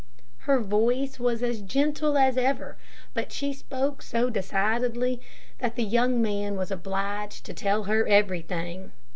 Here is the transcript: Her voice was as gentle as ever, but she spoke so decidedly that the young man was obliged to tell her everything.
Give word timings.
Her 0.49 0.59
voice 0.59 1.19
was 1.19 1.43
as 1.43 1.61
gentle 1.61 2.17
as 2.17 2.35
ever, 2.35 2.75
but 3.13 3.31
she 3.31 3.53
spoke 3.53 4.01
so 4.01 4.31
decidedly 4.31 5.21
that 5.59 5.75
the 5.75 5.83
young 5.83 6.19
man 6.23 6.55
was 6.55 6.71
obliged 6.71 7.45
to 7.45 7.53
tell 7.53 7.83
her 7.83 8.07
everything. 8.07 8.93